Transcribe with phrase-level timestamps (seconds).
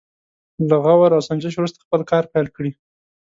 [0.69, 2.71] له غور او سنجش وروسته خپل کار پيل کړي.